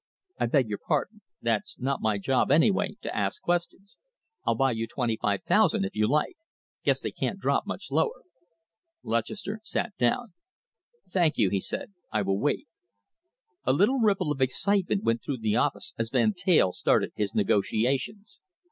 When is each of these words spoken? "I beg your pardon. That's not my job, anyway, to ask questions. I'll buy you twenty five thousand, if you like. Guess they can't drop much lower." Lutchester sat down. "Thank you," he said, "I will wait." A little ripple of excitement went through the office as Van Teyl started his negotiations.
"I 0.39 0.47
beg 0.47 0.67
your 0.67 0.79
pardon. 0.79 1.21
That's 1.43 1.77
not 1.77 2.01
my 2.01 2.17
job, 2.17 2.49
anyway, 2.49 2.95
to 3.03 3.15
ask 3.15 3.39
questions. 3.39 3.97
I'll 4.43 4.55
buy 4.55 4.71
you 4.71 4.87
twenty 4.87 5.15
five 5.15 5.43
thousand, 5.43 5.85
if 5.85 5.95
you 5.95 6.09
like. 6.09 6.37
Guess 6.83 7.01
they 7.01 7.11
can't 7.11 7.37
drop 7.39 7.67
much 7.67 7.91
lower." 7.91 8.23
Lutchester 9.03 9.59
sat 9.63 9.95
down. 9.99 10.33
"Thank 11.07 11.37
you," 11.37 11.51
he 11.51 11.59
said, 11.59 11.93
"I 12.11 12.23
will 12.23 12.39
wait." 12.39 12.67
A 13.63 13.73
little 13.73 13.99
ripple 13.99 14.31
of 14.31 14.41
excitement 14.41 15.03
went 15.03 15.21
through 15.23 15.37
the 15.41 15.55
office 15.57 15.93
as 15.99 16.09
Van 16.09 16.33
Teyl 16.33 16.71
started 16.71 17.11
his 17.15 17.35
negotiations. 17.35 18.39